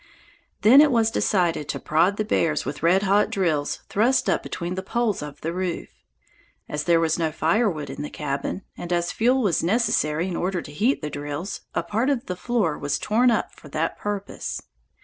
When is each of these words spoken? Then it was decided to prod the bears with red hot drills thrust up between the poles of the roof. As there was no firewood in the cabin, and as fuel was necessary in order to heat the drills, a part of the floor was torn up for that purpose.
Then 0.63 0.81
it 0.81 0.89
was 0.91 1.11
decided 1.11 1.69
to 1.69 1.79
prod 1.79 2.17
the 2.17 2.25
bears 2.25 2.65
with 2.65 2.81
red 2.81 3.03
hot 3.03 3.29
drills 3.29 3.81
thrust 3.87 4.27
up 4.31 4.41
between 4.41 4.73
the 4.73 4.81
poles 4.81 5.21
of 5.21 5.41
the 5.41 5.53
roof. 5.53 5.89
As 6.67 6.85
there 6.85 6.99
was 6.99 7.19
no 7.19 7.31
firewood 7.31 7.87
in 7.91 8.01
the 8.01 8.09
cabin, 8.09 8.63
and 8.75 8.91
as 8.91 9.11
fuel 9.11 9.43
was 9.43 9.61
necessary 9.63 10.27
in 10.27 10.35
order 10.35 10.59
to 10.63 10.71
heat 10.73 11.03
the 11.03 11.11
drills, 11.11 11.61
a 11.75 11.83
part 11.83 12.09
of 12.09 12.25
the 12.25 12.35
floor 12.35 12.79
was 12.79 12.97
torn 12.97 13.29
up 13.29 13.53
for 13.53 13.67
that 13.69 13.95
purpose. 13.99 14.63